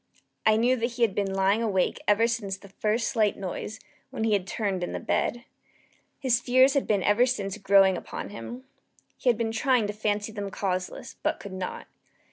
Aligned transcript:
I 0.47 0.57
knew 0.57 0.77
that 0.77 0.93
he 0.93 1.03
had 1.03 1.13
been 1.13 1.31
lying 1.31 1.61
awake 1.61 1.99
ever 2.07 2.25
since 2.25 2.57
the 2.57 2.69
first 2.69 3.07
slight 3.09 3.37
noise, 3.37 3.79
when 4.09 4.23
he 4.23 4.33
had 4.33 4.47
turned 4.47 4.83
in 4.83 4.93
the 4.93 4.99
bed. 4.99 5.45
His 6.17 6.39
fears 6.41 6.73
had 6.73 6.87
been 6.87 7.03
ever 7.03 7.27
since 7.27 7.55
growing 7.59 7.95
upon 7.95 8.29
him. 8.29 8.63
He 9.15 9.29
had 9.29 9.37
been 9.37 9.51
trying 9.51 9.85
to 9.85 9.93
fancy 9.93 10.31
them 10.31 10.49
causeless, 10.49 11.17
but 11.21 11.39
could 11.39 11.53
not. 11.53 11.85